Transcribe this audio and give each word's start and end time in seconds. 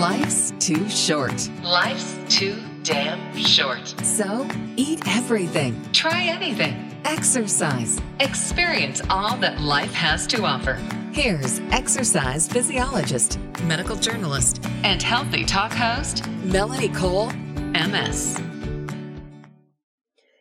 Life's 0.00 0.52
too 0.58 0.88
short. 0.88 1.50
Life's 1.62 2.16
too 2.30 2.56
damn 2.84 3.36
short. 3.36 3.86
So 4.02 4.48
eat 4.76 5.06
everything. 5.06 5.78
Try 5.92 6.22
anything. 6.22 6.74
Exercise. 7.04 8.00
Experience 8.18 9.02
all 9.10 9.36
that 9.36 9.60
life 9.60 9.92
has 9.92 10.26
to 10.28 10.42
offer. 10.44 10.74
Here's 11.12 11.60
exercise 11.70 12.48
physiologist, 12.48 13.38
medical 13.64 13.94
journalist, 13.96 14.64
And 14.84 15.02
healthy 15.02 15.44
talk 15.44 15.72
host, 15.72 16.26
Melanie 16.44 16.88
Cole. 16.88 17.30
MS. 17.74 18.40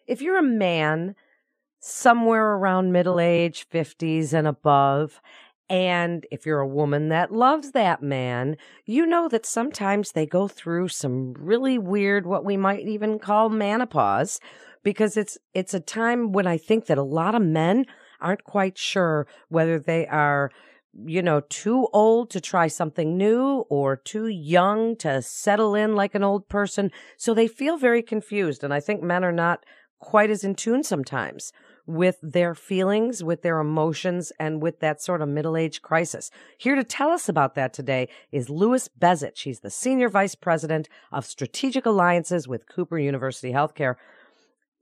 if 0.08 0.22
you're 0.22 0.40
a 0.40 0.44
man 0.44 1.16
somewhere 1.82 2.54
around 2.56 2.94
middle 2.94 3.20
age, 3.20 3.68
50s 3.70 4.32
and 4.34 4.48
above, 4.48 5.22
and 5.70 6.26
if 6.32 6.46
you're 6.46 6.60
a 6.60 6.68
woman 6.68 7.10
that 7.10 7.32
loves 7.32 7.72
that 7.72 8.02
man, 8.02 8.58
you 8.86 9.06
know 9.06 9.28
that 9.30 9.46
sometimes 9.46 10.12
they 10.12 10.26
go 10.26 10.48
through 10.48 10.88
some 10.88 11.34
really 11.34 11.78
weird, 11.78 12.26
what 12.26 12.44
we 12.44 12.58
might 12.58 12.88
even 12.88 13.20
call 13.20 13.50
menopause, 13.50 14.40
because 14.84 15.16
it's, 15.16 15.38
it's 15.54 15.74
a 15.74 15.80
time 15.80 16.32
when 16.32 16.48
I 16.48 16.58
think 16.58 16.88
that 16.88 16.98
a 16.98 17.04
lot 17.04 17.36
of 17.36 17.44
men 17.44 17.86
aren't 18.20 18.44
quite 18.44 18.78
sure 18.78 19.28
whether 19.50 19.78
they 19.78 20.08
are 20.08 20.52
you 21.06 21.22
know, 21.22 21.42
too 21.50 21.88
old 21.94 22.32
to 22.32 22.42
try 22.42 22.68
something 22.68 23.16
new 23.16 23.64
or 23.70 23.96
too 23.96 24.28
young 24.28 24.96
to 24.98 25.22
settle 25.22 25.76
in 25.76 25.96
like 25.96 26.16
an 26.16 26.24
old 26.24 26.50
person. 26.50 26.92
So 27.16 27.34
they 27.34 27.48
feel 27.48 27.78
very 27.78 28.02
confused. 28.02 28.64
And 28.64 28.74
I 28.74 28.80
think 28.80 29.04
men 29.04 29.24
are 29.24 29.32
not 29.32 29.66
quite 30.00 30.32
as 30.32 30.44
in 30.44 30.56
tune 30.56 30.84
sometimes 30.84 31.54
with 31.90 32.20
their 32.22 32.54
feelings, 32.54 33.24
with 33.24 33.42
their 33.42 33.60
emotions, 33.60 34.32
and 34.40 34.62
with 34.62 34.80
that 34.80 35.02
sort 35.02 35.24
of 35.24 35.28
middle 35.28 35.58
age 35.58 35.82
crisis. 35.82 36.30
Here 36.56 36.76
to 36.76 36.84
tell 36.84 37.10
us 37.10 37.28
about 37.28 37.56
that 37.56 37.74
today 37.74 38.10
is 38.32 38.48
Louis 38.48 38.88
Bezich. 39.00 39.38
She's 39.38 39.62
the 39.62 39.72
Senior 39.72 40.08
Vice 40.08 40.36
President 40.36 40.88
of 41.12 41.26
Strategic 41.26 41.88
Alliances 41.88 42.48
with 42.48 42.70
Cooper 42.70 43.00
University 43.00 43.52
Healthcare. 43.52 43.96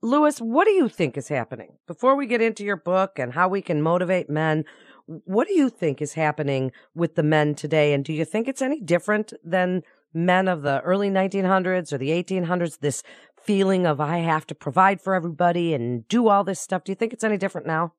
Louis, 0.01 0.39
what 0.39 0.65
do 0.65 0.71
you 0.71 0.89
think 0.89 1.17
is 1.17 1.29
happening? 1.29 1.77
Before 1.87 2.17
we 2.17 2.27
get 2.27 2.41
into 2.41 2.65
your 2.65 2.75
book 2.75 3.17
and 3.17 3.33
how 3.33 3.47
we 3.47 3.61
can 3.61 3.81
motivate 3.81 4.29
men, 4.29 4.65
what 5.05 5.47
do 5.47 5.53
you 5.53 5.69
think 5.69 6.01
is 6.01 6.13
happening 6.13 6.73
with 6.93 7.15
the 7.15 7.23
men 7.23 7.55
today? 7.55 7.93
And 7.93 8.03
do 8.03 8.11
you 8.11 8.25
think 8.25 8.49
it's 8.49 8.61
any 8.61 8.81
different 8.81 9.31
than 9.43 9.83
men 10.13 10.49
of 10.49 10.61
the 10.61 10.81
early 10.81 11.09
1900s 11.09 11.93
or 11.93 11.97
the 11.97 12.09
1800s? 12.09 12.79
This 12.79 13.01
feeling 13.47 13.87
of 13.87 13.99
I 13.99 14.17
have 14.17 14.45
to 14.47 14.55
provide 14.55 15.01
for 15.01 15.15
everybody 15.15 15.73
and 15.73 16.07
do 16.07 16.27
all 16.27 16.43
this 16.43 16.59
stuff. 16.59 16.83
Do 16.83 16.91
you 16.91 16.95
think 16.95 17.13
it's 17.13 17.23
any 17.23 17.37
different 17.37 17.65
now? 17.65 17.93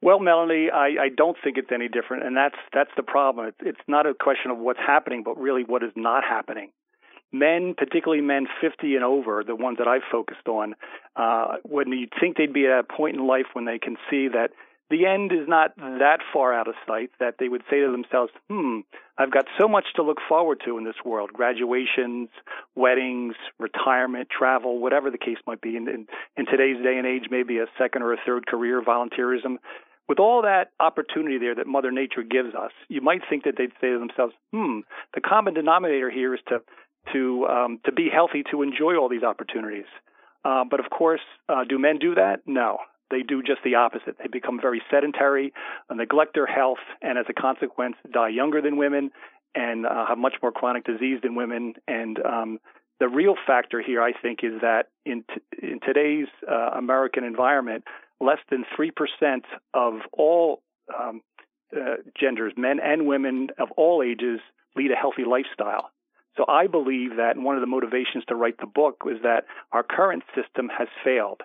Well, 0.00 0.20
Melanie, 0.20 0.68
I, 0.72 1.04
I 1.04 1.08
don't 1.14 1.36
think 1.42 1.56
it's 1.58 1.72
any 1.72 1.88
different, 1.88 2.24
and 2.24 2.36
that's 2.36 2.58
that's 2.72 2.90
the 2.96 3.02
problem. 3.02 3.46
It's, 3.46 3.56
it's 3.60 3.88
not 3.88 4.06
a 4.06 4.12
question 4.14 4.50
of 4.50 4.58
what's 4.58 4.78
happening, 4.78 5.22
but 5.24 5.38
really 5.38 5.64
what 5.64 5.82
is 5.82 5.92
not 5.96 6.22
happening. 6.24 6.70
Men, 7.32 7.74
particularly 7.76 8.22
men 8.22 8.46
50 8.60 8.94
and 8.94 9.02
over, 9.04 9.42
the 9.44 9.56
ones 9.56 9.78
that 9.78 9.88
I've 9.88 10.06
focused 10.12 10.46
on, 10.46 10.74
uh, 11.16 11.56
when 11.64 11.88
you 11.88 12.06
think 12.20 12.36
they'd 12.36 12.52
be 12.52 12.66
at 12.66 12.78
a 12.78 12.84
point 12.84 13.16
in 13.16 13.26
life 13.26 13.46
when 13.54 13.64
they 13.64 13.78
can 13.78 13.96
see 14.08 14.28
that 14.28 14.50
the 14.90 15.06
end 15.06 15.32
is 15.32 15.48
not 15.48 15.76
that 15.76 16.18
far 16.32 16.52
out 16.52 16.68
of 16.68 16.74
sight, 16.86 17.10
that 17.18 17.36
they 17.38 17.48
would 17.48 17.62
say 17.70 17.80
to 17.80 17.90
themselves, 17.90 18.32
hmm, 18.50 18.80
I've 19.16 19.30
got 19.30 19.46
so 19.58 19.66
much 19.66 19.86
to 19.96 20.02
look 20.02 20.18
forward 20.28 20.60
to 20.66 20.76
in 20.78 20.84
this 20.84 21.02
world 21.04 21.32
graduations, 21.32 22.28
weddings, 22.74 23.34
retirement, 23.58 24.28
travel, 24.30 24.78
whatever 24.78 25.10
the 25.10 25.18
case 25.18 25.38
might 25.46 25.60
be. 25.60 25.76
In, 25.76 25.88
in, 25.88 26.06
in 26.36 26.46
today's 26.46 26.82
day 26.82 26.98
and 26.98 27.06
age, 27.06 27.28
maybe 27.30 27.58
a 27.58 27.66
second 27.78 28.02
or 28.02 28.12
a 28.12 28.18
third 28.26 28.46
career, 28.46 28.82
volunteerism 28.82 29.56
with 30.08 30.18
all 30.18 30.42
that 30.42 30.70
opportunity 30.80 31.38
there 31.38 31.54
that 31.54 31.66
Mother 31.66 31.90
Nature 31.90 32.22
gives 32.22 32.54
us, 32.54 32.72
you 32.88 33.00
might 33.00 33.22
think 33.28 33.44
that 33.44 33.54
they'd 33.56 33.72
say 33.80 33.90
to 33.90 33.98
themselves, 33.98 34.34
"Hmm, 34.52 34.80
the 35.14 35.20
common 35.20 35.54
denominator 35.54 36.10
here 36.10 36.34
is 36.34 36.40
to 36.48 36.62
to 37.12 37.46
um, 37.46 37.80
to 37.84 37.92
be 37.92 38.10
healthy, 38.10 38.42
to 38.50 38.62
enjoy 38.62 38.96
all 38.96 39.08
these 39.08 39.22
opportunities." 39.22 39.86
Uh, 40.44 40.64
but 40.70 40.80
of 40.80 40.90
course, 40.90 41.22
uh, 41.48 41.64
do 41.64 41.78
men 41.78 41.98
do 41.98 42.14
that? 42.16 42.40
No, 42.46 42.78
they 43.10 43.22
do 43.22 43.42
just 43.42 43.60
the 43.64 43.76
opposite. 43.76 44.16
They 44.18 44.28
become 44.28 44.58
very 44.60 44.82
sedentary, 44.90 45.52
neglect 45.92 46.34
their 46.34 46.46
health, 46.46 46.78
and 47.02 47.18
as 47.18 47.26
a 47.28 47.34
consequence, 47.34 47.96
die 48.12 48.28
younger 48.28 48.60
than 48.60 48.76
women 48.76 49.10
and 49.54 49.86
uh, 49.86 50.06
have 50.06 50.18
much 50.18 50.34
more 50.42 50.52
chronic 50.52 50.84
disease 50.84 51.20
than 51.22 51.34
women. 51.34 51.74
And 51.86 52.18
um, 52.24 52.58
the 53.00 53.08
real 53.08 53.34
factor 53.46 53.80
here, 53.80 54.02
I 54.02 54.12
think, 54.12 54.40
is 54.42 54.60
that 54.62 54.88
in 55.04 55.24
t- 55.28 55.66
in 55.72 55.80
today's 55.80 56.28
uh, 56.50 56.70
American 56.76 57.24
environment, 57.24 57.84
less 58.20 58.38
than 58.50 58.64
three 58.74 58.90
percent 58.90 59.44
of 59.72 59.94
all 60.12 60.62
um, 60.98 61.20
uh, 61.76 61.96
genders, 62.18 62.52
men 62.56 62.78
and 62.82 63.06
women 63.06 63.48
of 63.58 63.68
all 63.76 64.02
ages, 64.02 64.40
lead 64.76 64.90
a 64.90 64.96
healthy 64.96 65.24
lifestyle. 65.24 65.90
So 66.36 66.44
I 66.48 66.66
believe 66.66 67.16
that 67.16 67.36
one 67.36 67.54
of 67.54 67.60
the 67.60 67.66
motivations 67.68 68.24
to 68.28 68.34
write 68.34 68.58
the 68.58 68.66
book 68.66 69.04
was 69.04 69.18
that 69.22 69.44
our 69.70 69.84
current 69.84 70.24
system 70.34 70.68
has 70.76 70.88
failed. 71.04 71.42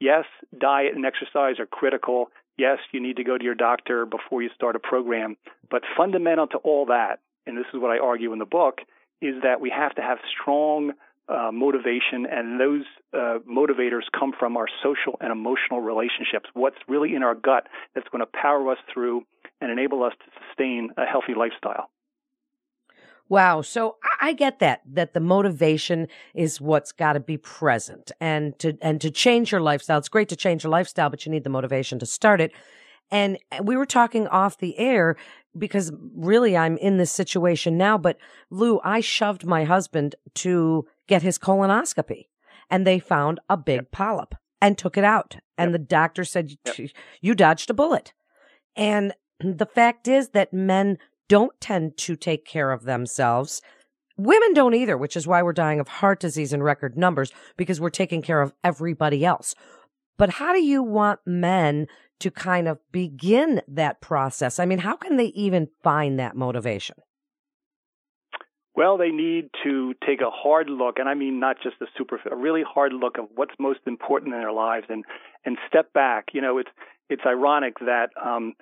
Yes, 0.00 0.24
diet 0.58 0.94
and 0.94 1.06
exercise 1.06 1.58
are 1.58 1.66
critical. 1.66 2.30
Yes, 2.56 2.78
you 2.92 3.00
need 3.00 3.16
to 3.16 3.24
go 3.24 3.38
to 3.38 3.44
your 3.44 3.54
doctor 3.54 4.06
before 4.06 4.42
you 4.42 4.50
start 4.54 4.76
a 4.76 4.78
program. 4.78 5.36
But 5.70 5.82
fundamental 5.96 6.46
to 6.48 6.58
all 6.58 6.86
that, 6.86 7.20
and 7.46 7.56
this 7.56 7.66
is 7.72 7.80
what 7.80 7.90
I 7.90 7.98
argue 7.98 8.32
in 8.32 8.38
the 8.38 8.44
book, 8.44 8.80
is 9.20 9.34
that 9.42 9.60
we 9.60 9.70
have 9.70 9.94
to 9.94 10.02
have 10.02 10.18
strong 10.40 10.92
uh, 11.28 11.50
motivation, 11.52 12.26
and 12.30 12.60
those 12.60 12.84
uh, 13.14 13.38
motivators 13.50 14.02
come 14.18 14.32
from 14.38 14.56
our 14.56 14.66
social 14.82 15.16
and 15.20 15.32
emotional 15.32 15.80
relationships. 15.80 16.50
What's 16.52 16.76
really 16.86 17.14
in 17.14 17.22
our 17.22 17.34
gut 17.34 17.66
that's 17.94 18.08
going 18.08 18.20
to 18.20 18.30
power 18.40 18.70
us 18.70 18.78
through 18.92 19.22
and 19.60 19.70
enable 19.70 20.02
us 20.02 20.12
to 20.18 20.40
sustain 20.46 20.90
a 20.98 21.06
healthy 21.06 21.34
lifestyle. 21.34 21.88
Wow. 23.28 23.62
So 23.62 23.96
I, 24.20 24.28
I 24.28 24.32
get 24.32 24.58
that, 24.58 24.82
that 24.92 25.14
the 25.14 25.20
motivation 25.20 26.08
is 26.34 26.60
what's 26.60 26.92
got 26.92 27.14
to 27.14 27.20
be 27.20 27.36
present 27.36 28.12
and 28.20 28.58
to, 28.58 28.76
and 28.82 29.00
to 29.00 29.10
change 29.10 29.52
your 29.52 29.60
lifestyle. 29.60 29.98
It's 29.98 30.08
great 30.08 30.28
to 30.28 30.36
change 30.36 30.64
your 30.64 30.70
lifestyle, 30.70 31.10
but 31.10 31.24
you 31.24 31.32
need 31.32 31.44
the 31.44 31.50
motivation 31.50 31.98
to 32.00 32.06
start 32.06 32.40
it. 32.40 32.52
And 33.10 33.38
uh, 33.52 33.62
we 33.62 33.76
were 33.76 33.86
talking 33.86 34.26
off 34.28 34.58
the 34.58 34.78
air 34.78 35.16
because 35.56 35.92
really 36.14 36.56
I'm 36.56 36.76
in 36.78 36.96
this 36.96 37.12
situation 37.12 37.76
now, 37.78 37.96
but 37.96 38.18
Lou, 38.50 38.80
I 38.82 39.00
shoved 39.00 39.46
my 39.46 39.64
husband 39.64 40.14
to 40.36 40.86
get 41.06 41.22
his 41.22 41.38
colonoscopy 41.38 42.26
and 42.70 42.86
they 42.86 42.98
found 42.98 43.40
a 43.48 43.56
big 43.56 43.76
Yep. 43.76 43.90
polyp 43.92 44.34
and 44.60 44.76
took 44.76 44.96
it 44.96 45.04
out. 45.04 45.36
And 45.56 45.72
the 45.74 45.78
doctor 45.78 46.24
said, 46.24 46.56
Yep. 46.64 46.90
you 47.20 47.34
dodged 47.34 47.70
a 47.70 47.74
bullet. 47.74 48.12
And 48.74 49.14
the 49.38 49.66
fact 49.66 50.08
is 50.08 50.30
that 50.30 50.52
men 50.52 50.98
don't 51.28 51.58
tend 51.60 51.96
to 51.98 52.16
take 52.16 52.44
care 52.44 52.72
of 52.72 52.84
themselves. 52.84 53.60
Women 54.16 54.54
don't 54.54 54.74
either, 54.74 54.96
which 54.96 55.16
is 55.16 55.26
why 55.26 55.42
we're 55.42 55.52
dying 55.52 55.80
of 55.80 55.88
heart 55.88 56.20
disease 56.20 56.52
in 56.52 56.62
record 56.62 56.96
numbers 56.96 57.32
because 57.56 57.80
we're 57.80 57.90
taking 57.90 58.22
care 58.22 58.42
of 58.42 58.52
everybody 58.62 59.24
else. 59.24 59.54
But 60.16 60.30
how 60.30 60.52
do 60.52 60.62
you 60.62 60.82
want 60.82 61.20
men 61.26 61.86
to 62.20 62.30
kind 62.30 62.68
of 62.68 62.78
begin 62.92 63.60
that 63.66 64.00
process? 64.00 64.58
I 64.60 64.66
mean, 64.66 64.78
how 64.78 64.96
can 64.96 65.16
they 65.16 65.26
even 65.26 65.68
find 65.82 66.18
that 66.20 66.36
motivation? 66.36 66.96
Well, 68.76 68.98
they 68.98 69.10
need 69.10 69.50
to 69.62 69.94
take 70.04 70.20
a 70.20 70.30
hard 70.30 70.68
look, 70.68 70.98
and 70.98 71.08
I 71.08 71.14
mean 71.14 71.38
not 71.38 71.56
just 71.62 71.76
a 71.80 71.86
super, 71.96 72.20
a 72.30 72.34
really 72.34 72.62
hard 72.66 72.92
look 72.92 73.18
of 73.18 73.26
what's 73.34 73.54
most 73.58 73.80
important 73.86 74.34
in 74.34 74.40
their 74.40 74.52
lives, 74.52 74.86
and 74.88 75.04
and 75.44 75.56
step 75.68 75.92
back. 75.92 76.26
You 76.32 76.40
know, 76.40 76.58
it's 76.58 76.70
it's 77.08 77.22
ironic 77.24 77.78
that 77.80 78.08
um, 78.20 78.54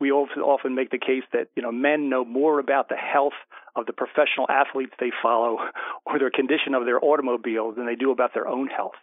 we 0.00 0.10
often 0.10 0.74
make 0.74 0.90
the 0.90 0.98
case 0.98 1.22
that 1.32 1.48
you 1.56 1.62
know 1.62 1.72
men 1.72 2.08
know 2.08 2.24
more 2.24 2.58
about 2.58 2.88
the 2.88 2.96
health 2.96 3.38
of 3.76 3.86
the 3.86 3.92
professional 3.92 4.46
athletes 4.48 4.92
they 4.98 5.12
follow 5.22 5.58
or 6.06 6.18
their 6.18 6.30
condition 6.30 6.74
of 6.74 6.84
their 6.84 7.02
automobiles 7.02 7.76
than 7.76 7.86
they 7.86 7.94
do 7.94 8.10
about 8.10 8.34
their 8.34 8.48
own 8.48 8.66
health. 8.66 8.98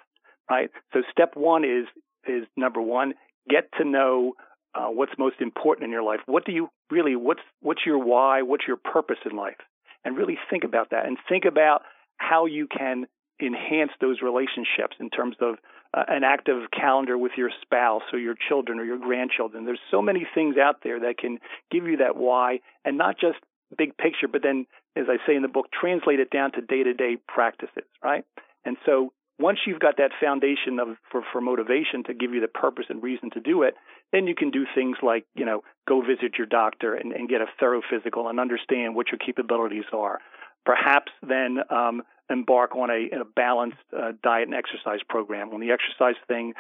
Right. 0.50 0.70
So 0.94 1.02
step 1.12 1.36
one 1.36 1.64
is 1.64 1.86
is 2.28 2.46
number 2.58 2.82
one, 2.82 3.14
get 3.50 3.70
to 3.78 3.86
know 3.86 4.34
uh, 4.76 4.88
what's 4.88 5.14
most 5.18 5.38
important 5.40 5.86
in 5.86 5.92
your 5.92 6.04
life. 6.04 6.20
What 6.26 6.46
do 6.46 6.52
you 6.52 6.70
really? 6.92 7.16
What's 7.16 7.42
what's 7.62 7.82
your 7.86 8.00
why? 8.00 8.42
What's 8.42 8.68
your 8.68 8.78
purpose 8.78 9.20
in 9.30 9.36
life? 9.36 9.58
and 10.04 10.18
really 10.18 10.38
think 10.50 10.64
about 10.64 10.90
that 10.92 11.06
and 11.06 11.18
think 11.28 11.46
about 11.46 11.84
how 12.18 12.46
you 12.46 12.68
can 12.68 13.06
enhance 13.42 13.92
those 14.02 14.22
relationships 14.22 14.98
in 15.00 15.10
terms 15.10 15.36
of 15.42 15.56
uh, 15.94 16.04
an 16.08 16.24
active 16.24 16.70
calendar 16.72 17.18
with 17.18 17.32
your 17.38 17.50
spouse 17.62 18.04
or 18.14 18.20
your 18.20 18.36
children 18.48 18.80
or 18.80 18.86
your 18.86 19.00
grandchildren. 19.00 19.66
There's 19.66 19.80
so 19.92 20.02
many 20.02 20.28
things 20.36 20.56
out 20.58 20.78
there 20.84 21.00
that 21.02 21.18
can 21.18 21.40
give 21.72 21.86
you 21.86 21.98
that 21.98 22.16
why 22.16 22.60
and 22.86 22.98
not 22.98 23.20
just 23.20 23.38
big 23.78 23.98
picture, 23.98 24.28
but 24.28 24.42
then, 24.44 24.66
as 24.96 25.06
I 25.10 25.18
say 25.28 25.36
in 25.36 25.42
the 25.42 25.48
book, 25.48 25.68
translate 25.72 26.20
it 26.20 26.30
down 26.30 26.52
to 26.54 26.62
day 26.62 26.84
to 26.84 26.94
day 26.94 27.18
practices, 27.28 27.86
right? 28.04 28.24
And 28.66 28.78
so 28.86 29.14
once 29.40 29.60
you've 29.66 29.80
got 29.80 29.98
that 29.98 30.12
foundation 30.22 30.80
of 30.80 30.98
for, 31.12 31.24
for 31.32 31.40
motivation 31.40 32.04
to 32.06 32.14
give 32.14 32.34
you 32.34 32.42
the 32.42 32.48
purpose 32.48 32.86
and 32.90 33.02
reason 33.02 33.30
to 33.32 33.40
do 33.40 33.64
it, 33.64 33.76
then 34.12 34.28
you 34.28 34.36
can 34.36 34.52
do 34.52 34.66
things 34.76 34.98
like, 35.02 35.26
you 35.36 35.46
know, 35.46 35.64
go 35.88 36.02
visit 36.02 36.38
your 36.38 36.48
doctor 36.48 36.94
and, 36.94 37.14
and 37.14 37.30
get 37.30 37.42
a 37.42 37.46
thorough 37.60 37.82
physical 37.90 38.28
and 38.28 38.40
understand 38.40 38.96
what 38.96 39.08
your 39.12 39.20
capabilities 39.20 39.86
are. 39.94 40.20
Perhaps 40.66 41.12
then 41.28 41.60
um, 41.70 42.04
embark 42.30 42.76
on 42.76 42.90
a, 42.90 43.22
a 43.22 43.26
balanced 43.26 43.78
uh, 43.98 44.12
diet 44.24 44.48
and 44.48 44.56
exercise 44.56 45.00
program. 45.08 45.54
On 45.54 45.60
the 45.60 45.72
exercise 45.72 46.20
thing 46.28 46.54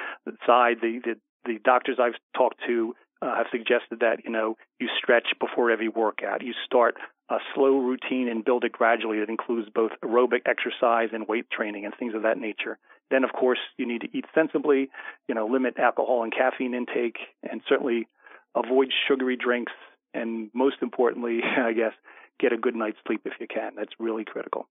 side, 0.46 0.78
the, 0.82 1.00
the, 1.04 1.16
the 1.46 1.60
doctors 1.64 1.98
I've 2.02 2.20
talked 2.36 2.60
to 2.68 2.96
uh, 3.22 3.36
have 3.36 3.48
suggested 3.52 4.00
that, 4.00 4.24
you 4.24 4.32
know, 4.32 4.56
you 4.80 4.88
stretch 4.98 5.28
before 5.40 5.72
every 5.72 5.90
workout. 5.90 6.42
You 6.42 6.54
start 6.66 6.96
a 7.30 7.38
slow 7.54 7.78
routine 7.78 8.28
and 8.28 8.44
build 8.44 8.64
it 8.64 8.72
gradually 8.72 9.20
that 9.20 9.30
includes 9.30 9.70
both 9.74 9.92
aerobic 10.04 10.42
exercise 10.46 11.10
and 11.14 11.28
weight 11.28 11.50
training 11.52 11.86
and 11.86 11.94
things 11.98 12.16
of 12.16 12.24
that 12.24 12.38
nature. 12.38 12.78
Then, 13.12 13.24
of 13.24 13.32
course, 13.32 13.60
you 13.78 13.88
need 13.88 14.02
to 14.02 14.18
eat 14.18 14.26
sensibly, 14.34 14.90
you 15.28 15.36
know, 15.36 15.48
limit 15.48 15.78
alcohol 15.78 16.24
and 16.24 16.34
caffeine 16.34 16.74
intake, 16.74 17.18
and 17.50 17.62
certainly 17.68 18.08
avoid 18.56 18.90
sugary 19.08 19.36
drinks. 19.36 19.74
And 20.14 20.50
most 20.54 20.78
importantly, 20.82 21.40
I 21.58 21.74
guess, 21.74 21.94
get 22.40 22.54
a 22.54 22.58
good 22.58 22.76
night's 22.76 22.98
sleep 23.06 23.22
if 23.26 23.34
you 23.40 23.48
can. 23.48 23.74
That's 23.76 23.94
really 24.00 24.26
critical. 24.26 24.68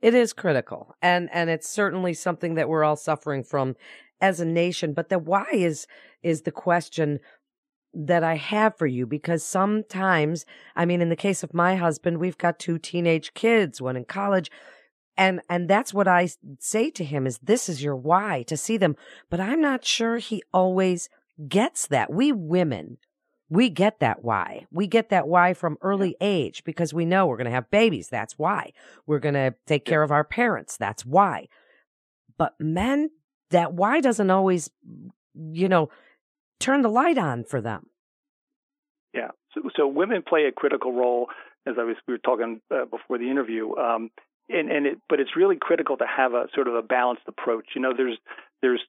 It 0.00 0.14
is 0.14 0.32
critical, 0.32 0.94
and 1.02 1.28
and 1.32 1.50
it's 1.50 1.68
certainly 1.68 2.14
something 2.14 2.54
that 2.54 2.68
we're 2.68 2.84
all 2.84 2.96
suffering 2.96 3.44
from 3.44 3.76
as 4.20 4.40
a 4.40 4.44
nation. 4.46 4.92
But 4.92 5.08
the 5.08 5.18
why 5.18 5.46
is 5.52 5.86
is 6.22 6.42
the 6.42 6.52
question 6.52 7.20
that 7.92 8.22
I 8.22 8.36
have 8.36 8.76
for 8.76 8.86
you 8.86 9.06
because 9.06 9.42
sometimes, 9.42 10.46
I 10.76 10.84
mean, 10.84 11.00
in 11.00 11.08
the 11.08 11.16
case 11.16 11.42
of 11.42 11.54
my 11.54 11.76
husband, 11.76 12.18
we've 12.18 12.38
got 12.38 12.58
two 12.58 12.78
teenage 12.78 13.34
kids, 13.34 13.80
one 13.80 13.96
in 13.96 14.04
college. 14.04 14.50
And, 15.16 15.40
and 15.50 15.68
that's 15.68 15.92
what 15.92 16.08
I 16.08 16.30
say 16.60 16.90
to 16.90 17.04
him 17.04 17.26
is 17.26 17.38
this 17.38 17.68
is 17.68 17.82
your 17.82 17.96
why 17.96 18.44
to 18.44 18.56
see 18.56 18.76
them. 18.76 18.96
But 19.28 19.40
I'm 19.40 19.60
not 19.60 19.84
sure 19.84 20.18
he 20.18 20.42
always 20.52 21.08
gets 21.48 21.86
that. 21.88 22.12
We 22.12 22.32
women, 22.32 22.98
we 23.50 23.68
get 23.68 23.98
that 23.98 24.24
why. 24.24 24.66
We 24.70 24.86
get 24.86 25.10
that 25.10 25.26
why 25.26 25.54
from 25.54 25.76
early 25.82 26.16
age 26.20 26.62
because 26.64 26.94
we 26.94 27.04
know 27.04 27.26
we're 27.26 27.36
going 27.36 27.46
to 27.46 27.50
have 27.50 27.70
babies. 27.70 28.08
That's 28.08 28.38
why. 28.38 28.72
We're 29.06 29.18
going 29.18 29.34
to 29.34 29.54
take 29.66 29.84
care 29.84 30.04
of 30.04 30.12
our 30.12 30.22
parents. 30.22 30.76
That's 30.76 31.04
why. 31.04 31.48
But 32.38 32.54
men, 32.60 33.10
that 33.50 33.72
why 33.74 34.00
doesn't 34.00 34.30
always, 34.30 34.70
you 35.34 35.68
know, 35.68 35.90
turn 36.60 36.82
the 36.82 36.88
light 36.88 37.18
on 37.18 37.42
for 37.42 37.60
them. 37.60 37.86
Yeah. 39.12 39.30
So, 39.52 39.62
so 39.76 39.88
women 39.88 40.22
play 40.26 40.44
a 40.44 40.52
critical 40.52 40.92
role, 40.92 41.26
as 41.66 41.74
I 41.78 41.82
was 41.82 41.96
we 42.06 42.14
were 42.14 42.18
talking 42.18 42.60
uh, 42.70 42.84
before 42.84 43.18
the 43.18 43.28
interview. 43.28 43.74
Um, 43.76 44.10
and, 44.48 44.70
and 44.70 44.86
it, 44.86 44.98
but 45.08 45.18
it's 45.18 45.36
really 45.36 45.56
critical 45.60 45.96
to 45.96 46.06
have 46.06 46.34
a 46.34 46.46
sort 46.54 46.68
of 46.68 46.76
a 46.76 46.82
balanced 46.82 47.24
approach. 47.26 47.70
You 47.74 47.82
know, 47.82 47.92
there's 47.96 48.18
there's 48.62 48.80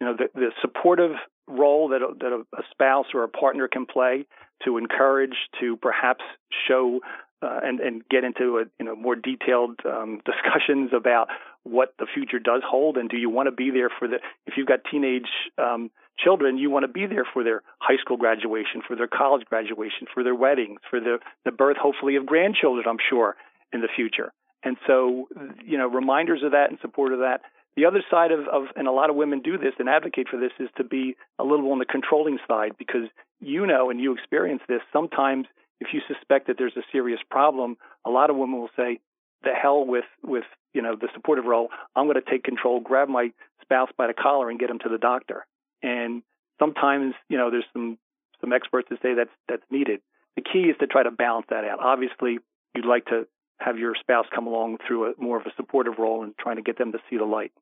you 0.00 0.06
know 0.06 0.16
the, 0.16 0.28
the 0.34 0.50
supportive 0.60 1.12
role 1.46 1.88
that 1.88 2.02
a, 2.02 2.14
that 2.20 2.32
a, 2.32 2.62
spouse 2.70 3.06
or 3.14 3.22
a 3.22 3.28
partner 3.28 3.68
can 3.68 3.86
play 3.86 4.26
to 4.64 4.78
encourage, 4.78 5.36
to 5.60 5.76
perhaps 5.76 6.24
show 6.66 7.00
uh, 7.42 7.60
and 7.62 7.80
and 7.80 8.02
get 8.08 8.24
into 8.24 8.58
a 8.58 8.64
you 8.78 8.86
know 8.86 8.96
more 8.96 9.16
detailed 9.16 9.78
um, 9.84 10.20
discussions 10.24 10.90
about 10.96 11.28
what 11.64 11.94
the 11.98 12.06
future 12.12 12.38
does 12.38 12.62
hold, 12.66 12.96
and 12.96 13.10
do 13.10 13.16
you 13.16 13.28
want 13.28 13.46
to 13.46 13.52
be 13.52 13.70
there 13.70 13.90
for 13.98 14.08
the 14.08 14.16
if 14.46 14.54
you've 14.56 14.66
got 14.66 14.80
teenage 14.90 15.28
um, 15.58 15.90
children, 16.18 16.58
you 16.58 16.70
want 16.70 16.84
to 16.84 16.92
be 16.92 17.06
there 17.06 17.26
for 17.32 17.44
their 17.44 17.62
high 17.78 17.96
school 17.96 18.16
graduation, 18.16 18.82
for 18.86 18.96
their 18.96 19.08
college 19.08 19.44
graduation, 19.46 20.06
for 20.12 20.22
their 20.22 20.34
weddings, 20.34 20.80
for 20.88 21.00
the 21.00 21.18
the 21.44 21.52
birth 21.52 21.76
hopefully 21.76 22.16
of 22.16 22.26
grandchildren, 22.26 22.84
I'm 22.88 23.02
sure 23.10 23.36
in 23.72 23.80
the 23.80 23.88
future. 23.94 24.32
And 24.62 24.76
so 24.86 25.28
you 25.64 25.76
know 25.76 25.88
reminders 25.88 26.42
of 26.42 26.52
that 26.52 26.70
and 26.70 26.78
support 26.80 27.12
of 27.12 27.18
that. 27.20 27.42
The 27.76 27.86
other 27.86 28.02
side 28.10 28.30
of, 28.30 28.46
of 28.46 28.64
and 28.76 28.86
a 28.86 28.92
lot 28.92 29.10
of 29.10 29.16
women 29.16 29.40
do 29.40 29.58
this 29.58 29.74
and 29.78 29.88
advocate 29.88 30.28
for 30.28 30.38
this 30.38 30.52
is 30.60 30.68
to 30.76 30.84
be 30.84 31.16
a 31.38 31.44
little 31.44 31.72
on 31.72 31.78
the 31.80 31.84
controlling 31.84 32.38
side 32.46 32.72
because 32.78 33.08
you 33.40 33.66
know 33.66 33.90
and 33.90 34.00
you 34.00 34.12
experience 34.12 34.62
this 34.68 34.80
sometimes 34.92 35.46
if 35.80 35.88
you 35.92 36.00
suspect 36.06 36.46
that 36.46 36.56
there's 36.58 36.76
a 36.76 36.82
serious 36.92 37.20
problem, 37.30 37.76
a 38.04 38.10
lot 38.10 38.30
of 38.30 38.36
women 38.36 38.60
will 38.60 38.70
say, 38.76 39.00
"The 39.42 39.52
hell 39.52 39.84
with 39.84 40.06
with 40.22 40.44
you 40.72 40.82
know 40.82 40.96
the 40.96 41.08
supportive 41.14 41.44
role. 41.44 41.70
I'm 41.94 42.06
going 42.06 42.22
to 42.22 42.30
take 42.30 42.44
control, 42.44 42.80
grab 42.80 43.08
my 43.08 43.32
spouse 43.60 43.90
by 43.96 44.06
the 44.06 44.14
collar, 44.14 44.50
and 44.50 44.58
get 44.58 44.70
him 44.70 44.78
to 44.80 44.88
the 44.88 44.98
doctor." 44.98 45.46
And 45.82 46.22
sometimes, 46.58 47.14
you 47.28 47.36
know, 47.36 47.50
there's 47.50 47.66
some 47.72 47.98
some 48.40 48.52
experts 48.52 48.88
that 48.90 49.02
say 49.02 49.14
that's 49.14 49.34
that's 49.48 49.64
needed. 49.70 50.00
The 50.36 50.42
key 50.42 50.70
is 50.70 50.76
to 50.80 50.86
try 50.86 51.02
to 51.02 51.10
balance 51.10 51.46
that 51.50 51.64
out. 51.64 51.80
Obviously, 51.80 52.38
you'd 52.74 52.86
like 52.86 53.06
to 53.06 53.26
have 53.60 53.78
your 53.78 53.94
spouse 53.94 54.26
come 54.34 54.46
along 54.46 54.78
through 54.86 55.10
a 55.10 55.14
more 55.18 55.38
of 55.38 55.46
a 55.46 55.54
supportive 55.56 55.98
role 55.98 56.22
and 56.22 56.36
trying 56.38 56.56
to 56.56 56.62
get 56.62 56.76
them 56.78 56.92
to 56.92 56.98
see 57.08 57.16
the 57.16 57.24
light. 57.24 57.52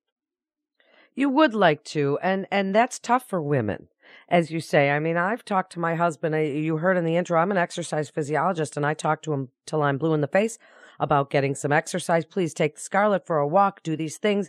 You 1.15 1.29
would 1.29 1.55
like 1.55 1.85
to, 1.85 2.19
and 2.23 2.47
and 2.51 2.75
that's 2.75 2.99
tough 2.99 3.29
for 3.29 3.41
women 3.43 3.89
as 4.29 4.51
you 4.51 4.61
say. 4.61 4.91
I 4.91 4.99
mean, 4.99 5.17
I've 5.17 5.45
talked 5.45 5.73
to 5.73 5.81
my 5.81 5.95
husband. 5.95 6.35
I, 6.35 6.43
you 6.45 6.79
heard 6.79 6.97
in 6.97 7.05
the 7.05 7.17
intro, 7.17 7.39
I'm 7.39 7.51
an 7.51 7.59
exercise 7.59 8.11
physiologist, 8.11 8.77
and 8.77 8.87
I 8.87 8.95
talk 8.95 9.23
to 9.23 9.33
him 9.33 9.49
till 9.67 9.83
I'm 9.83 9.99
blue 9.99 10.15
in 10.15 10.21
the 10.21 10.27
face 10.27 10.59
about 10.99 11.31
getting 11.31 11.55
some 11.55 11.73
exercise. 11.73 12.25
Please 12.25 12.55
take 12.55 12.79
Scarlett 12.79 13.27
for 13.27 13.39
a 13.39 13.47
walk, 13.47 13.83
do 13.83 13.97
these 13.97 14.19
things. 14.19 14.49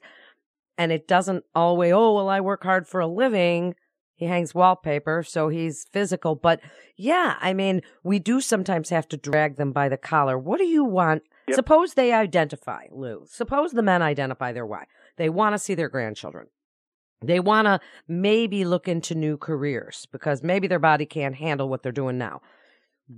And 0.77 0.91
it 0.91 1.07
doesn't 1.07 1.43
always, 1.53 1.93
oh, 1.93 2.13
well, 2.13 2.29
I 2.29 2.41
work 2.41 2.63
hard 2.63 2.87
for 2.87 2.99
a 2.99 3.07
living. 3.07 3.75
He 4.15 4.25
hangs 4.25 4.55
wallpaper, 4.55 5.23
so 5.23 5.49
he's 5.49 5.85
physical. 5.91 6.35
But 6.35 6.61
yeah, 6.95 7.35
I 7.41 7.53
mean, 7.53 7.81
we 8.03 8.19
do 8.19 8.41
sometimes 8.41 8.89
have 8.89 9.07
to 9.09 9.17
drag 9.17 9.57
them 9.57 9.71
by 9.71 9.89
the 9.89 9.97
collar. 9.97 10.37
What 10.37 10.59
do 10.59 10.65
you 10.65 10.83
want? 10.83 11.23
Yep. 11.47 11.55
Suppose 11.55 11.93
they 11.93 12.13
identify, 12.13 12.85
Lou. 12.91 13.25
Suppose 13.27 13.71
the 13.71 13.81
men 13.81 14.01
identify 14.01 14.51
their 14.51 14.65
why. 14.65 14.85
They 15.17 15.29
want 15.29 15.53
to 15.53 15.59
see 15.59 15.75
their 15.75 15.89
grandchildren. 15.89 16.47
They 17.21 17.39
want 17.39 17.65
to 17.65 17.79
maybe 18.07 18.65
look 18.65 18.87
into 18.87 19.15
new 19.15 19.37
careers 19.37 20.07
because 20.11 20.43
maybe 20.43 20.67
their 20.67 20.79
body 20.79 21.05
can't 21.05 21.35
handle 21.35 21.69
what 21.69 21.83
they're 21.83 21.91
doing 21.91 22.17
now. 22.17 22.41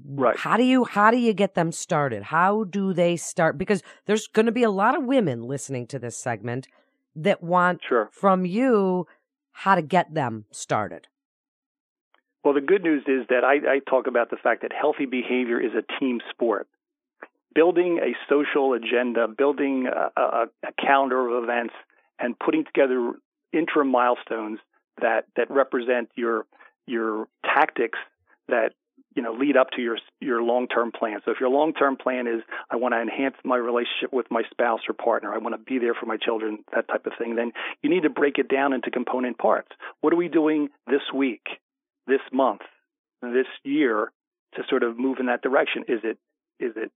Right. 0.07 0.37
How 0.37 0.57
do 0.57 0.63
you 0.63 0.83
how 0.83 1.11
do 1.11 1.17
you 1.17 1.33
get 1.33 1.55
them 1.55 1.71
started? 1.71 2.23
How 2.23 2.63
do 2.63 2.93
they 2.93 3.15
start? 3.15 3.57
Because 3.57 3.83
there's 4.05 4.27
going 4.27 4.47
to 4.47 4.51
be 4.51 4.63
a 4.63 4.69
lot 4.69 4.97
of 4.97 5.03
women 5.03 5.43
listening 5.43 5.87
to 5.87 5.99
this 5.99 6.17
segment 6.17 6.67
that 7.15 7.41
want 7.41 7.81
sure. 7.87 8.09
from 8.11 8.45
you 8.45 9.07
how 9.51 9.75
to 9.75 9.81
get 9.81 10.13
them 10.13 10.45
started. 10.51 11.07
Well, 12.43 12.53
the 12.53 12.61
good 12.61 12.83
news 12.83 13.03
is 13.07 13.25
that 13.29 13.43
I, 13.43 13.75
I 13.75 13.79
talk 13.89 14.07
about 14.07 14.29
the 14.29 14.37
fact 14.37 14.61
that 14.63 14.71
healthy 14.71 15.05
behavior 15.05 15.59
is 15.59 15.71
a 15.73 15.99
team 15.99 16.19
sport. 16.29 16.67
Building 17.55 17.99
a 17.99 18.13
social 18.29 18.73
agenda, 18.73 19.27
building 19.27 19.87
a, 19.87 20.19
a, 20.19 20.45
a 20.63 20.73
calendar 20.79 21.29
of 21.29 21.43
events, 21.43 21.73
and 22.19 22.37
putting 22.37 22.65
together 22.65 23.13
interim 23.53 23.89
milestones 23.89 24.59
that 25.01 25.25
that 25.35 25.49
represent 25.49 26.09
your 26.15 26.45
your 26.85 27.27
tactics 27.43 27.97
that 28.47 28.73
you 29.15 29.23
know 29.23 29.33
lead 29.33 29.57
up 29.57 29.71
to 29.71 29.81
your 29.81 29.97
your 30.21 30.43
long-term 30.43 30.91
plan. 30.91 31.19
So 31.25 31.31
if 31.31 31.39
your 31.39 31.49
long-term 31.49 31.97
plan 31.97 32.27
is 32.27 32.41
I 32.69 32.75
want 32.75 32.93
to 32.93 33.01
enhance 33.01 33.35
my 33.43 33.57
relationship 33.57 34.11
with 34.11 34.27
my 34.29 34.43
spouse 34.51 34.81
or 34.87 34.93
partner, 34.93 35.33
I 35.33 35.37
want 35.37 35.55
to 35.55 35.59
be 35.59 35.79
there 35.79 35.93
for 35.93 36.05
my 36.05 36.17
children, 36.17 36.59
that 36.73 36.87
type 36.87 37.05
of 37.05 37.13
thing, 37.17 37.35
then 37.35 37.51
you 37.81 37.89
need 37.89 38.03
to 38.03 38.09
break 38.09 38.37
it 38.37 38.49
down 38.49 38.73
into 38.73 38.91
component 38.91 39.37
parts. 39.37 39.69
What 40.01 40.13
are 40.13 40.17
we 40.17 40.27
doing 40.27 40.69
this 40.87 41.01
week, 41.13 41.45
this 42.07 42.21
month, 42.31 42.61
this 43.21 43.47
year 43.63 44.11
to 44.55 44.63
sort 44.69 44.83
of 44.83 44.97
move 44.97 45.17
in 45.19 45.27
that 45.27 45.41
direction? 45.41 45.83
Is 45.87 46.01
it 46.03 46.17
is 46.59 46.73
it 46.75 46.91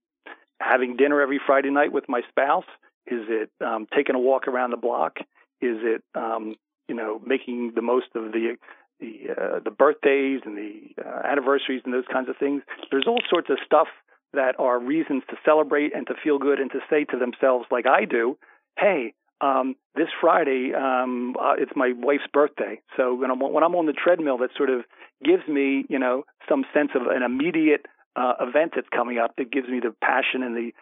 having 0.60 0.96
dinner 0.96 1.20
every 1.20 1.40
Friday 1.44 1.70
night 1.70 1.92
with 1.92 2.08
my 2.08 2.22
spouse? 2.28 2.64
Is 3.06 3.24
it 3.28 3.50
um, 3.64 3.86
taking 3.94 4.14
a 4.14 4.20
walk 4.20 4.46
around 4.46 4.70
the 4.70 4.76
block? 4.76 5.18
Is 5.60 5.78
it 5.80 6.02
um, 6.14 6.54
you 6.88 6.94
know 6.94 7.20
making 7.26 7.72
the 7.74 7.82
most 7.82 8.06
of 8.14 8.32
the 8.32 8.56
the 9.00 9.30
uh, 9.36 9.60
the 9.64 9.70
birthdays 9.70 10.40
and 10.44 10.56
the 10.56 11.02
uh, 11.04 11.22
anniversaries 11.26 11.82
and 11.84 11.94
those 11.94 12.08
kinds 12.12 12.28
of 12.28 12.36
things? 12.36 12.62
There's 12.90 13.06
all 13.06 13.20
sorts 13.28 13.50
of 13.50 13.58
stuff 13.64 13.88
that 14.32 14.54
are 14.58 14.78
reasons 14.78 15.22
to 15.30 15.36
celebrate 15.44 15.94
and 15.94 16.06
to 16.06 16.14
feel 16.22 16.38
good 16.38 16.60
and 16.60 16.70
to 16.70 16.78
say 16.88 17.04
to 17.04 17.18
themselves, 17.18 17.66
like 17.70 17.86
I 17.86 18.04
do, 18.04 18.38
hey, 18.78 19.12
um, 19.40 19.74
this 19.96 20.08
Friday 20.20 20.72
um, 20.74 21.34
uh, 21.40 21.54
it's 21.58 21.72
my 21.74 21.92
wife's 21.96 22.28
birthday. 22.32 22.80
So 22.96 23.14
when 23.14 23.30
I'm, 23.30 23.40
when 23.40 23.64
I'm 23.64 23.74
on 23.74 23.86
the 23.86 23.92
treadmill, 23.92 24.38
that 24.38 24.50
sort 24.56 24.70
of 24.70 24.82
gives 25.24 25.46
me, 25.48 25.84
you 25.88 25.98
know, 25.98 26.24
some 26.48 26.64
sense 26.74 26.90
of 26.94 27.02
an 27.08 27.22
immediate 27.22 27.86
uh, 28.16 28.34
event 28.40 28.72
that's 28.74 28.88
coming 28.94 29.18
up 29.18 29.34
that 29.38 29.50
gives 29.52 29.68
me 29.68 29.80
the 29.80 29.94
passion 30.02 30.42
and 30.42 30.56
the 30.56 30.72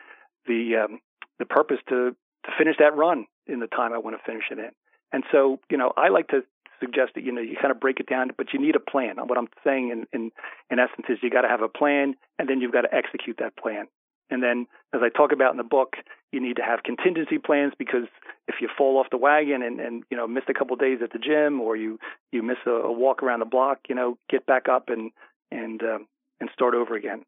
the 0.47 0.85
um, 0.85 1.01
the 1.39 1.47
purpose 1.47 1.79
to 1.89 2.17
to 2.45 2.51
finish 2.57 2.77
that 2.79 2.97
run 2.97 3.27
in 3.47 3.61
the 3.61 3.67
time 3.67 3.93
I 3.93 3.99
want 3.99 4.17
to 4.17 4.23
finish 4.25 4.45
it 4.51 4.59
in. 4.59 4.71
And 5.13 5.25
so, 5.33 5.59
you 5.71 5.77
know, 5.77 5.93
I 5.97 6.09
like 6.09 6.29
to 6.29 6.43
suggest 6.81 7.13
that 7.15 7.25
you 7.25 7.33
know 7.33 7.41
you 7.41 7.57
kind 7.61 7.73
of 7.73 7.81
break 7.81 8.01
it 8.01 8.09
down, 8.09 8.31
but 8.37 8.53
you 8.53 8.61
need 8.61 8.77
a 8.77 8.81
plan. 8.81 9.17
What 9.17 9.39
I'm 9.39 9.49
saying 9.65 9.91
in 9.91 10.07
in, 10.13 10.31
in 10.71 10.79
essence 10.79 11.07
is 11.09 11.19
you 11.23 11.31
got 11.31 11.43
to 11.43 11.49
have 11.49 11.63
a 11.63 11.69
plan, 11.69 12.15
and 12.39 12.49
then 12.49 12.61
you've 12.61 12.73
got 12.73 12.83
to 12.83 12.95
execute 12.95 13.37
that 13.39 13.57
plan. 13.57 13.87
And 14.31 14.43
then, 14.43 14.67
as 14.95 15.01
I 15.03 15.09
talk 15.09 15.33
about 15.33 15.53
in 15.53 15.57
the 15.57 15.65
book, 15.65 15.97
you 16.33 16.41
need 16.41 16.57
to 16.57 16.63
have 16.63 16.83
contingency 16.83 17.39
plans 17.39 17.73
because 17.79 18.05
if 18.47 18.57
you 18.61 18.69
fall 18.77 18.99
off 18.99 19.07
the 19.11 19.17
wagon 19.17 19.63
and, 19.63 19.81
and 19.81 20.05
you 20.11 20.17
know 20.17 20.27
miss 20.27 20.45
a 20.49 20.55
couple 20.55 20.75
of 20.75 20.81
days 20.81 20.99
at 21.03 21.13
the 21.13 21.19
gym 21.19 21.61
or 21.61 21.77
you 21.77 21.99
you 22.31 22.43
miss 22.43 22.59
a, 22.67 22.71
a 22.71 22.93
walk 22.93 23.23
around 23.23 23.41
the 23.41 23.47
block, 23.47 23.79
you 23.89 23.95
know, 23.95 24.19
get 24.31 24.47
back 24.47 24.69
up 24.69 24.89
and 24.89 25.11
and 25.51 25.83
um, 25.83 26.07
and 26.41 26.51
start 26.55 26.75
over 26.75 26.95
again. 26.95 27.25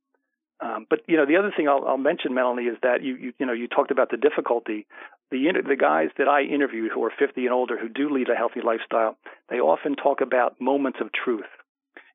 Um, 0.60 0.86
but 0.88 1.00
you 1.08 1.16
know, 1.16 1.24
the 1.24 1.36
other 1.36 1.52
thing 1.56 1.68
I'll, 1.68 1.84
I'll 1.86 1.96
mention, 1.96 2.34
Melanie, 2.34 2.64
is 2.64 2.76
that 2.82 3.02
you, 3.02 3.16
you 3.16 3.32
you 3.38 3.46
know 3.46 3.52
you 3.52 3.66
talked 3.66 3.90
about 3.90 4.10
the 4.10 4.18
difficulty. 4.18 4.86
The 5.30 5.48
the 5.66 5.76
guys 5.76 6.08
that 6.18 6.28
I 6.28 6.42
interviewed 6.42 6.90
who 6.92 7.02
are 7.04 7.12
50 7.18 7.44
and 7.44 7.54
older 7.54 7.78
who 7.78 7.88
do 7.88 8.10
lead 8.10 8.28
a 8.28 8.34
healthy 8.34 8.60
lifestyle, 8.60 9.16
they 9.48 9.56
often 9.56 9.96
talk 9.96 10.20
about 10.20 10.60
moments 10.60 10.98
of 11.00 11.10
truth. 11.12 11.48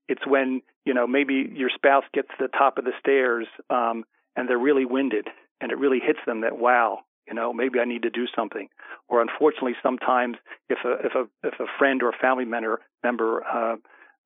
It's 0.07 0.27
when 0.27 0.61
you 0.85 0.93
know 0.93 1.07
maybe 1.07 1.49
your 1.53 1.69
spouse 1.73 2.03
gets 2.13 2.27
to 2.27 2.35
the 2.39 2.57
top 2.57 2.77
of 2.77 2.85
the 2.85 2.93
stairs 2.99 3.47
um, 3.71 4.03
and 4.35 4.47
they're 4.47 4.59
really 4.59 4.85
winded, 4.85 5.27
and 5.59 5.71
it 5.71 5.79
really 5.79 5.99
hits 5.99 6.19
them 6.27 6.41
that 6.41 6.59
wow, 6.59 6.99
you 7.27 7.33
know 7.33 7.51
maybe 7.51 7.79
I 7.79 7.85
need 7.85 8.03
to 8.03 8.11
do 8.11 8.27
something. 8.35 8.67
Or 9.09 9.21
unfortunately, 9.21 9.75
sometimes 9.81 10.37
if 10.69 10.77
a 10.85 10.93
if 11.03 11.15
a 11.15 11.47
if 11.47 11.59
a 11.59 11.65
friend 11.79 12.03
or 12.03 12.09
a 12.09 12.17
family 12.21 12.45
member 12.45 12.81
member 13.03 13.43
uh, 13.43 13.75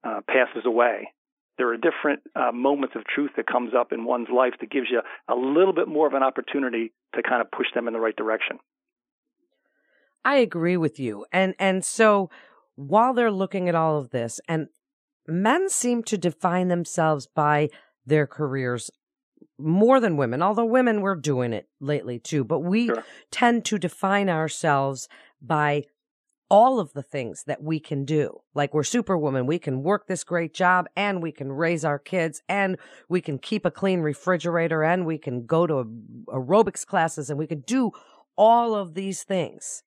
uh, 0.03 0.21
passes 0.27 0.65
away, 0.65 1.13
there 1.59 1.67
are 1.71 1.77
different 1.77 2.21
uh, 2.35 2.51
moments 2.51 2.95
of 2.95 3.03
truth 3.05 3.31
that 3.35 3.45
comes 3.45 3.73
up 3.77 3.91
in 3.91 4.05
one's 4.05 4.29
life 4.35 4.53
that 4.61 4.71
gives 4.71 4.87
you 4.89 5.01
a 5.27 5.35
little 5.35 5.73
bit 5.73 5.87
more 5.87 6.07
of 6.07 6.13
an 6.13 6.23
opportunity 6.23 6.93
to 7.13 7.21
kind 7.21 7.41
of 7.41 7.51
push 7.51 7.67
them 7.75 7.85
in 7.87 7.93
the 7.93 7.99
right 7.99 8.15
direction. 8.15 8.57
I 10.23 10.37
agree 10.37 10.77
with 10.77 10.99
you. 10.99 11.25
And 11.31 11.53
and 11.59 11.83
so 11.85 12.29
while 12.75 13.13
they're 13.13 13.31
looking 13.31 13.67
at 13.69 13.75
all 13.75 13.97
of 13.97 14.09
this 14.11 14.39
and 14.47 14.67
men 15.27 15.69
seem 15.69 16.01
to 16.03 16.17
define 16.17 16.69
themselves 16.69 17.27
by 17.27 17.69
their 18.05 18.25
careers 18.25 18.89
more 19.57 19.99
than 19.99 20.15
women, 20.15 20.41
although 20.41 20.65
women 20.65 21.01
were 21.01 21.15
doing 21.15 21.51
it 21.51 21.67
lately 21.81 22.19
too, 22.19 22.43
but 22.45 22.59
we 22.59 22.87
Sure. 22.87 23.03
tend 23.31 23.65
to 23.65 23.77
define 23.77 24.29
ourselves 24.29 25.09
by 25.41 25.83
all 26.49 26.79
of 26.79 26.93
the 26.93 27.03
things 27.03 27.43
that 27.45 27.61
we 27.61 27.79
can 27.79 28.05
do. 28.05 28.41
Like 28.53 28.73
we're 28.73 28.83
superwoman. 28.83 29.45
We 29.45 29.59
can 29.59 29.83
work 29.83 30.07
this 30.07 30.23
great 30.23 30.53
job 30.53 30.87
and 30.95 31.21
we 31.21 31.31
can 31.31 31.51
raise 31.51 31.85
our 31.85 31.99
kids 31.99 32.41
and 32.49 32.77
we 33.07 33.21
can 33.21 33.37
keep 33.37 33.65
a 33.65 33.71
clean 33.71 34.01
refrigerator 34.01 34.83
and 34.83 35.05
we 35.05 35.17
can 35.17 35.45
go 35.45 35.67
to 35.67 35.85
aerobics 36.27 36.85
classes 36.85 37.29
and 37.29 37.37
we 37.37 37.47
can 37.47 37.61
do 37.61 37.91
all 38.35 38.73
of 38.73 38.95
these 38.95 39.23
things. 39.23 39.83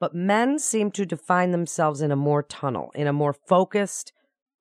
But 0.00 0.14
men 0.14 0.58
seem 0.58 0.90
to 0.92 1.04
define 1.04 1.50
themselves 1.50 2.00
in 2.00 2.10
a 2.10 2.16
more 2.16 2.42
tunnel, 2.42 2.90
in 2.94 3.06
a 3.06 3.12
more 3.12 3.32
focused 3.32 4.12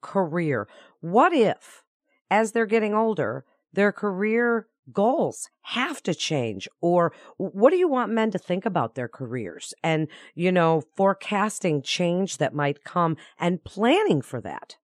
career. 0.01 0.67
What 0.99 1.33
if, 1.33 1.83
as 2.29 2.51
they're 2.51 2.65
getting 2.65 2.93
older, 2.93 3.45
their 3.71 3.91
career 3.91 4.67
goals 4.91 5.49
have 5.61 6.01
to 6.03 6.13
change? 6.13 6.67
Or 6.81 7.13
what 7.37 7.71
do 7.71 7.77
you 7.77 7.87
want 7.87 8.11
men 8.11 8.31
to 8.31 8.37
think 8.37 8.65
about 8.65 8.95
their 8.95 9.07
careers 9.07 9.73
and, 9.83 10.07
you 10.35 10.51
know, 10.51 10.83
forecasting 10.95 11.81
change 11.81 12.37
that 12.37 12.53
might 12.53 12.83
come 12.83 13.17
and 13.39 13.63
planning 13.63 14.21
for 14.21 14.41
that? 14.41 14.77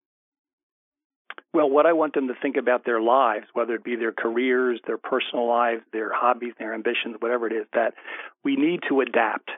Well, 1.52 1.68
what 1.68 1.86
I 1.86 1.92
want 1.92 2.14
them 2.14 2.28
to 2.28 2.34
think 2.40 2.56
about 2.56 2.84
their 2.84 3.00
lives, 3.00 3.46
whether 3.54 3.74
it 3.74 3.82
be 3.82 3.96
their 3.96 4.12
careers, 4.12 4.80
their 4.86 4.98
personal 4.98 5.48
lives, 5.48 5.82
their 5.92 6.12
hobbies, 6.12 6.52
their 6.58 6.74
ambitions, 6.74 7.16
whatever 7.18 7.48
it 7.48 7.52
is, 7.52 7.66
that 7.74 7.94
we 8.44 8.54
need 8.54 8.80
to 8.88 9.00
adapt, 9.00 9.50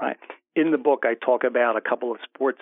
right? 0.00 0.16
In 0.56 0.72
the 0.72 0.78
book, 0.78 1.04
I 1.04 1.14
talk 1.14 1.44
about 1.44 1.76
a 1.76 1.80
couple 1.80 2.10
of 2.10 2.18
sports 2.24 2.60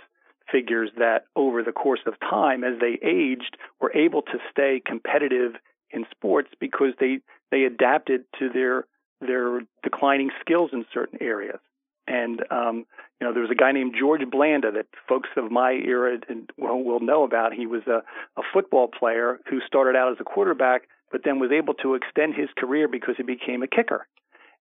figures 0.53 0.91
that 0.99 1.25
over 1.35 1.63
the 1.63 1.73
course 1.73 2.01
of 2.07 2.21
time, 2.21 2.63
as 2.63 2.79
they 2.79 2.99
aged, 3.07 3.57
were 3.81 3.93
able 3.93 4.21
to 4.23 4.39
stay 4.51 4.83
competitive 4.85 5.53
in 5.95 6.05
sports 6.11 6.51
because 6.61 6.93
they, 6.99 7.21
they 7.51 7.65
adapted 7.65 8.25
to 8.39 8.49
their, 8.49 8.87
their 9.21 9.61
declining 9.83 10.31
skills 10.41 10.71
in 10.73 10.85
certain 10.93 11.19
areas. 11.23 11.61
And 12.07 12.43
um, 12.51 12.85
you 13.21 13.27
know, 13.27 13.33
there 13.33 13.43
was 13.43 13.51
a 13.51 13.55
guy 13.55 13.73
named 13.73 13.95
George 13.99 14.21
Blanda 14.31 14.71
that 14.73 14.87
folks 15.09 15.31
of 15.37 15.51
my 15.51 15.73
era 15.73 16.19
will, 16.59 16.85
will 16.85 17.01
know 17.01 17.25
about. 17.25 17.55
He 17.55 17.67
was 17.67 17.83
a, 17.87 18.03
a 18.39 18.43
football 18.53 18.89
player 18.89 19.39
who 19.49 19.61
started 19.67 19.97
out 19.97 20.13
as 20.13 20.19
a 20.21 20.25
quarterback, 20.25 20.83
but 21.11 21.23
then 21.25 21.39
was 21.39 21.51
able 21.51 21.75
to 21.75 21.95
extend 21.95 22.35
his 22.35 22.49
career 22.59 22.89
because 22.89 23.15
he 23.17 23.23
became 23.23 23.63
a 23.63 23.67
kicker. 23.67 24.07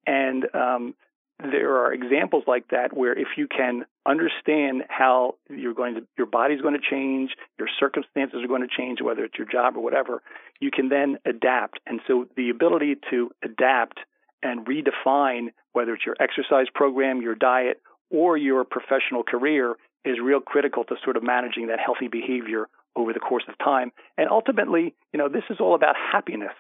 And 0.07 0.45
um, 0.55 0.95
there 1.39 1.77
are 1.77 1.93
examples 1.93 2.45
like 2.47 2.69
that 2.69 2.95
where 2.95 3.19
if 3.19 3.29
you 3.37 3.49
can 3.49 3.87
understand 4.07 4.85
how 4.89 5.35
you're 5.49 5.75
going 5.75 5.95
to, 5.95 6.07
your 6.17 6.27
body's 6.27 6.61
going 6.61 6.75
to 6.75 6.81
change, 6.81 7.31
your 7.59 7.69
circumstances 7.79 8.41
are 8.43 8.49
going 8.49 8.63
to 8.63 8.75
change, 8.75 9.01
whether 9.03 9.25
it's 9.25 9.37
your 9.39 9.47
job 9.47 9.77
or 9.77 9.83
whatever, 9.83 10.23
you 10.61 10.71
can 10.71 10.89
then 10.89 11.19
adapt. 11.27 11.81
And 11.87 12.01
so 12.07 12.27
the 12.37 12.51
ability 12.51 12.97
to 13.11 13.31
adapt 13.45 13.99
and 14.43 14.67
redefine 14.67 15.49
whether 15.73 15.95
it's 15.95 16.07
your 16.07 16.17
exercise 16.21 16.67
program, 16.75 17.23
your 17.23 17.35
diet, 17.35 17.81
or 18.11 18.37
your 18.37 18.65
professional 18.65 19.23
career 19.23 19.77
is 20.05 20.17
real 20.23 20.41
critical 20.41 20.85
to 20.85 20.97
sort 21.05 21.17
of 21.17 21.23
managing 21.23 21.69
that 21.69 21.79
healthy 21.79 22.09
behavior 22.09 22.69
over 22.97 23.13
the 23.13 23.21
course 23.21 23.45
of 23.49 23.57
time. 23.59 23.93
And 24.17 24.29
ultimately, 24.31 24.95
you 25.13 25.19
know, 25.19 25.29
this 25.29 25.45
is 25.51 25.59
all 25.61 25.75
about 25.75 25.95
happiness. 25.95 26.55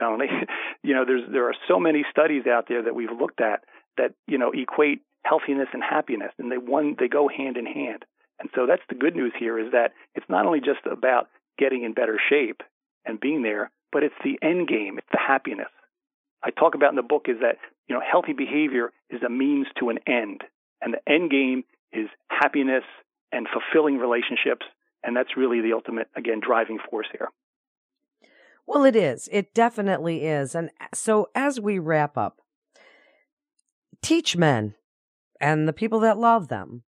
Melanie, 0.00 0.26
you 0.82 0.94
know, 0.94 1.04
there's 1.04 1.22
there 1.30 1.48
are 1.48 1.54
so 1.68 1.78
many 1.78 2.04
studies 2.10 2.44
out 2.46 2.66
there 2.68 2.82
that 2.82 2.94
we've 2.94 3.12
looked 3.12 3.40
at 3.40 3.64
that 3.96 4.14
you 4.26 4.38
know 4.38 4.52
equate 4.52 5.02
healthiness 5.28 5.68
and 5.72 5.82
happiness, 5.82 6.32
and 6.38 6.50
they 6.50 6.58
one 6.58 6.96
they 6.98 7.08
go 7.08 7.28
hand 7.28 7.56
in 7.56 7.66
hand. 7.66 8.04
And 8.40 8.48
so 8.54 8.66
that's 8.66 8.82
the 8.88 8.94
good 8.94 9.16
news 9.16 9.32
here 9.38 9.58
is 9.58 9.72
that 9.72 9.92
it's 10.14 10.28
not 10.28 10.46
only 10.46 10.60
just 10.60 10.86
about 10.90 11.28
getting 11.58 11.82
in 11.82 11.92
better 11.92 12.18
shape 12.30 12.62
and 13.04 13.18
being 13.18 13.42
there, 13.42 13.70
but 13.90 14.04
it's 14.04 14.14
the 14.22 14.38
end 14.42 14.68
game, 14.68 14.96
it's 14.98 15.08
the 15.10 15.18
happiness. 15.18 15.72
I 16.42 16.50
talk 16.50 16.74
about 16.74 16.90
in 16.90 16.96
the 16.96 17.02
book 17.02 17.26
is 17.28 17.40
that 17.40 17.56
you 17.88 17.94
know 17.94 18.00
healthy 18.00 18.32
behavior 18.32 18.92
is 19.10 19.22
a 19.22 19.30
means 19.30 19.66
to 19.80 19.90
an 19.90 19.98
end, 20.06 20.42
and 20.80 20.94
the 20.94 21.12
end 21.12 21.30
game 21.30 21.64
is 21.92 22.08
happiness 22.30 22.84
and 23.32 23.46
fulfilling 23.52 23.98
relationships, 23.98 24.66
and 25.02 25.16
that's 25.16 25.36
really 25.36 25.60
the 25.60 25.72
ultimate 25.72 26.08
again 26.16 26.40
driving 26.44 26.78
force 26.90 27.08
here. 27.12 27.28
Well, 28.66 28.84
it 28.84 28.94
is. 28.94 29.30
It 29.32 29.54
definitely 29.54 30.26
is. 30.26 30.54
And 30.54 30.70
so 30.92 31.30
as 31.34 31.58
we 31.58 31.78
wrap 31.78 32.18
up, 32.18 32.42
teach 34.02 34.36
men 34.36 34.74
and 35.40 35.68
the 35.68 35.72
people 35.72 36.00
that 36.00 36.18
love 36.18 36.48
them 36.48 36.82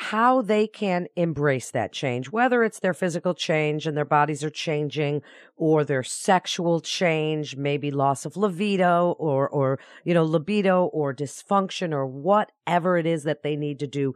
how 0.00 0.40
they 0.40 0.66
can 0.66 1.06
embrace 1.14 1.70
that 1.70 1.92
change, 1.92 2.30
whether 2.30 2.64
it's 2.64 2.80
their 2.80 2.94
physical 2.94 3.34
change 3.34 3.86
and 3.86 3.94
their 3.94 4.04
bodies 4.06 4.42
are 4.42 4.48
changing 4.48 5.20
or 5.56 5.84
their 5.84 6.02
sexual 6.02 6.80
change, 6.80 7.54
maybe 7.54 7.90
loss 7.90 8.24
of 8.24 8.34
libido 8.34 9.14
or, 9.18 9.46
or, 9.46 9.78
you 10.02 10.14
know, 10.14 10.24
libido 10.24 10.86
or 10.86 11.14
dysfunction 11.14 11.92
or 11.92 12.06
whatever 12.06 12.96
it 12.96 13.04
is 13.04 13.24
that 13.24 13.42
they 13.42 13.56
need 13.56 13.78
to 13.78 13.86
do. 13.86 14.14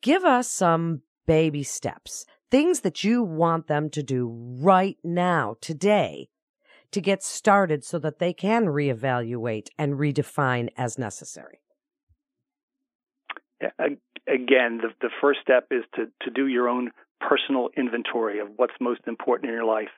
Give 0.00 0.24
us 0.24 0.50
some 0.50 1.02
baby 1.24 1.62
steps, 1.62 2.26
things 2.50 2.80
that 2.80 3.04
you 3.04 3.22
want 3.22 3.68
them 3.68 3.88
to 3.90 4.02
do 4.02 4.28
right 4.60 4.98
now, 5.04 5.54
today, 5.60 6.30
to 6.90 7.00
get 7.00 7.22
started 7.22 7.84
so 7.84 8.00
that 8.00 8.18
they 8.18 8.32
can 8.32 8.66
reevaluate 8.66 9.68
and 9.78 9.94
redefine 9.94 10.68
as 10.76 10.98
necessary. 10.98 11.60
Again, 13.60 14.78
the, 14.78 14.88
the 15.00 15.10
first 15.20 15.40
step 15.40 15.68
is 15.70 15.84
to, 15.94 16.06
to 16.22 16.30
do 16.30 16.46
your 16.46 16.68
own 16.68 16.90
personal 17.20 17.70
inventory 17.76 18.40
of 18.40 18.48
what's 18.56 18.74
most 18.80 19.00
important 19.06 19.48
in 19.48 19.54
your 19.54 19.64
life. 19.64 19.88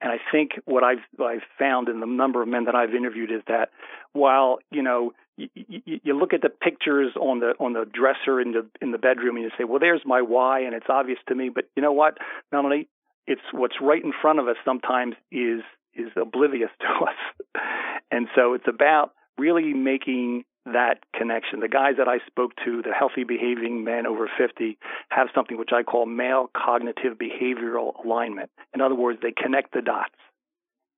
And 0.00 0.10
I 0.10 0.16
think 0.32 0.52
what 0.64 0.82
I've, 0.82 0.98
I've 1.20 1.42
found 1.58 1.88
in 1.88 2.00
the 2.00 2.06
number 2.06 2.42
of 2.42 2.48
men 2.48 2.64
that 2.64 2.74
I've 2.74 2.94
interviewed 2.94 3.30
is 3.30 3.42
that 3.46 3.70
while, 4.12 4.58
you 4.70 4.82
know, 4.82 5.12
you, 5.36 5.48
you, 5.54 6.00
you 6.02 6.18
look 6.18 6.32
at 6.32 6.42
the 6.42 6.48
pictures 6.48 7.12
on 7.18 7.40
the 7.40 7.54
on 7.58 7.72
the 7.72 7.84
dresser 7.84 8.40
in 8.40 8.52
the 8.52 8.66
in 8.80 8.90
the 8.90 8.98
bedroom 8.98 9.36
and 9.36 9.44
you 9.44 9.50
say, 9.56 9.64
well, 9.64 9.78
there's 9.78 10.02
my 10.04 10.20
why, 10.20 10.60
and 10.60 10.74
it's 10.74 10.86
obvious 10.88 11.18
to 11.28 11.34
me. 11.34 11.48
But 11.48 11.64
you 11.76 11.82
know 11.82 11.92
what, 11.92 12.18
Melanie, 12.50 12.88
it's 13.26 13.40
what's 13.52 13.76
right 13.80 14.02
in 14.02 14.12
front 14.20 14.38
of 14.40 14.48
us 14.48 14.56
sometimes 14.64 15.14
is 15.30 15.62
is 15.94 16.10
oblivious 16.20 16.70
to 16.80 17.04
us, 17.06 17.62
and 18.10 18.28
so 18.34 18.54
it's 18.54 18.68
about 18.68 19.12
really 19.38 19.72
making 19.72 20.44
that 20.66 20.98
connection. 21.14 21.60
The 21.60 21.68
guys 21.68 21.94
that 21.98 22.08
I 22.08 22.18
spoke 22.26 22.52
to, 22.64 22.82
the 22.82 22.92
healthy 22.92 23.24
behaving 23.24 23.84
men 23.84 24.06
over 24.06 24.30
50, 24.38 24.78
have 25.10 25.28
something 25.34 25.58
which 25.58 25.72
I 25.72 25.82
call 25.82 26.06
male 26.06 26.50
cognitive 26.56 27.18
behavioral 27.18 28.04
alignment. 28.04 28.50
In 28.74 28.80
other 28.80 28.94
words, 28.94 29.18
they 29.22 29.32
connect 29.32 29.72
the 29.72 29.82
dots. 29.82 30.14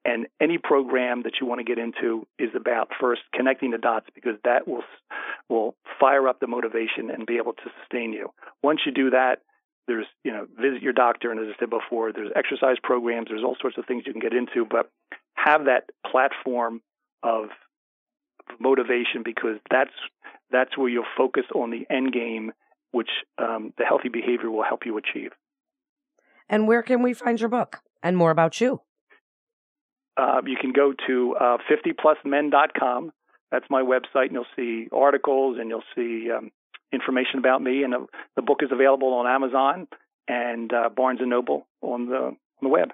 And 0.04 0.26
any 0.38 0.58
program 0.58 1.22
that 1.22 1.34
you 1.40 1.46
want 1.46 1.60
to 1.60 1.64
get 1.64 1.78
into 1.78 2.26
is 2.38 2.50
about 2.54 2.90
first 3.00 3.22
connecting 3.32 3.70
the 3.70 3.78
dots 3.78 4.06
because 4.14 4.36
that 4.44 4.68
will 4.68 4.82
will 5.48 5.74
fire 5.98 6.28
up 6.28 6.40
the 6.40 6.46
motivation 6.46 7.10
and 7.10 7.26
be 7.26 7.38
able 7.38 7.54
to 7.54 7.70
sustain 7.80 8.12
you. 8.12 8.30
Once 8.62 8.80
you 8.84 8.92
do 8.92 9.10
that, 9.10 9.36
there's 9.86 10.06
you 10.22 10.30
know 10.30 10.46
visit 10.60 10.82
your 10.82 10.92
doctor 10.92 11.30
and 11.30 11.40
as 11.40 11.46
I 11.54 11.58
said 11.58 11.70
before, 11.70 12.12
there's 12.12 12.30
exercise 12.36 12.76
programs, 12.82 13.28
there's 13.30 13.42
all 13.42 13.56
sorts 13.58 13.78
of 13.78 13.86
things 13.86 14.02
you 14.06 14.12
can 14.12 14.20
get 14.20 14.34
into, 14.34 14.66
but 14.66 14.90
have 15.36 15.64
that 15.64 15.84
platform 16.06 16.82
of 17.22 17.48
motivation 18.60 19.22
because 19.24 19.58
that's 19.70 19.92
that's 20.50 20.76
where 20.76 20.88
you'll 20.88 21.04
focus 21.16 21.44
on 21.54 21.70
the 21.70 21.86
end 21.90 22.12
game, 22.12 22.52
which 22.92 23.10
um, 23.38 23.72
the 23.78 23.84
healthy 23.84 24.08
behavior 24.08 24.50
will 24.50 24.62
help 24.62 24.86
you 24.86 24.96
achieve. 24.98 25.32
And 26.48 26.68
where 26.68 26.82
can 26.82 27.02
we 27.02 27.14
find 27.14 27.40
your 27.40 27.48
book 27.48 27.80
and 28.02 28.16
more 28.16 28.30
about 28.30 28.60
you? 28.60 28.80
Uh, 30.16 30.42
you 30.46 30.56
can 30.60 30.72
go 30.72 30.94
to 31.06 31.34
uh, 31.40 31.56
50plusmen.com. 31.68 33.12
That's 33.50 33.64
my 33.68 33.82
website, 33.82 34.26
and 34.26 34.32
you'll 34.32 34.46
see 34.54 34.88
articles 34.92 35.58
and 35.58 35.68
you'll 35.68 35.82
see 35.94 36.30
um, 36.30 36.50
information 36.92 37.38
about 37.38 37.62
me. 37.62 37.82
And 37.82 37.92
the, 37.92 38.06
the, 38.36 38.42
book 38.42 38.60
is 38.62 38.70
available 38.70 39.12
on 39.14 39.26
Amazon 39.26 39.88
and 40.28 40.72
uh, 40.72 40.88
Barnes 40.88 41.20
and 41.20 41.30
Noble 41.30 41.66
on 41.80 42.06
the 42.06 42.16
on 42.16 42.36
the 42.62 42.68
web. 42.68 42.90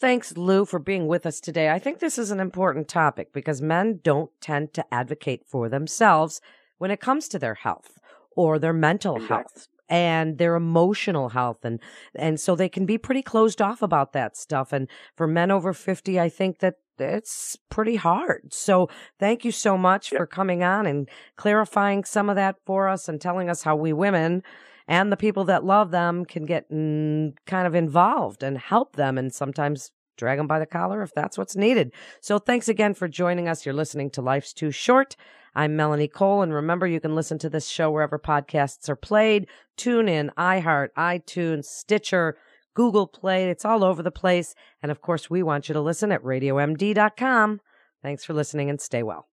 Thanks, 0.00 0.36
Lou, 0.36 0.64
for 0.64 0.78
being 0.78 1.06
with 1.06 1.26
us 1.26 1.40
today. 1.40 1.70
I 1.70 1.78
think 1.78 1.98
this 1.98 2.18
is 2.18 2.30
an 2.30 2.40
important 2.40 2.88
topic 2.88 3.32
because 3.32 3.62
men 3.62 4.00
don't 4.02 4.30
tend 4.40 4.72
to 4.74 4.84
advocate 4.92 5.44
for 5.46 5.68
themselves 5.68 6.40
when 6.78 6.90
it 6.90 7.00
comes 7.00 7.28
to 7.28 7.38
their 7.38 7.54
health 7.54 7.98
or 8.34 8.58
their 8.58 8.72
mental 8.72 9.16
exactly. 9.16 9.36
health 9.36 9.68
and 9.88 10.38
their 10.38 10.54
emotional 10.54 11.28
health 11.30 11.64
and 11.64 11.78
and 12.14 12.40
so 12.40 12.56
they 12.56 12.68
can 12.68 12.86
be 12.86 12.96
pretty 12.96 13.20
closed 13.20 13.60
off 13.60 13.82
about 13.82 14.14
that 14.14 14.36
stuff 14.36 14.72
and 14.72 14.88
for 15.16 15.26
men 15.26 15.50
over 15.50 15.74
50 15.74 16.18
I 16.18 16.30
think 16.30 16.60
that 16.60 16.76
it's 16.98 17.56
pretty 17.68 17.96
hard. 17.96 18.52
So 18.52 18.88
thank 19.18 19.44
you 19.44 19.50
so 19.50 19.76
much 19.76 20.12
yep. 20.12 20.18
for 20.18 20.26
coming 20.26 20.62
on 20.62 20.86
and 20.86 21.08
clarifying 21.36 22.04
some 22.04 22.28
of 22.28 22.36
that 22.36 22.56
for 22.64 22.88
us 22.88 23.08
and 23.08 23.20
telling 23.20 23.50
us 23.50 23.62
how 23.62 23.76
we 23.76 23.92
women 23.92 24.42
and 24.88 25.12
the 25.12 25.16
people 25.16 25.44
that 25.44 25.64
love 25.64 25.90
them 25.90 26.24
can 26.24 26.46
get 26.46 26.70
mm, 26.70 27.34
kind 27.46 27.66
of 27.66 27.74
involved 27.74 28.42
and 28.42 28.58
help 28.58 28.96
them 28.96 29.18
and 29.18 29.32
sometimes 29.32 29.90
drag 30.16 30.38
them 30.38 30.46
by 30.46 30.58
the 30.58 30.66
collar 30.66 31.02
if 31.02 31.12
that's 31.14 31.38
what's 31.38 31.56
needed. 31.56 31.92
So 32.20 32.38
thanks 32.38 32.68
again 32.68 32.94
for 32.94 33.08
joining 33.08 33.48
us. 33.48 33.64
You're 33.64 33.74
listening 33.74 34.10
to 34.10 34.22
Life's 34.22 34.52
Too 34.52 34.70
Short. 34.70 35.16
I'm 35.54 35.76
Melanie 35.76 36.08
Cole, 36.08 36.40
and 36.40 36.54
remember 36.54 36.86
you 36.86 37.00
can 37.00 37.14
listen 37.14 37.38
to 37.40 37.50
this 37.50 37.68
show 37.68 37.90
wherever 37.90 38.18
podcasts 38.18 38.88
are 38.88 38.96
played. 38.96 39.46
TuneIn, 39.76 40.30
iHeart, 40.34 40.88
iTunes, 40.96 41.66
Stitcher, 41.66 42.38
Google 42.74 43.06
Play. 43.06 43.50
It's 43.50 43.64
all 43.64 43.84
over 43.84 44.02
the 44.02 44.10
place. 44.10 44.54
And 44.82 44.90
of 44.90 45.02
course, 45.02 45.28
we 45.28 45.42
want 45.42 45.68
you 45.68 45.74
to 45.74 45.80
listen 45.80 46.10
at 46.10 46.22
radiomd.com. 46.22 47.60
Thanks 48.02 48.24
for 48.24 48.32
listening 48.32 48.70
and 48.70 48.80
stay 48.80 49.02
well. 49.02 49.20